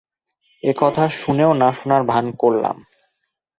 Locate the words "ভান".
2.03-2.25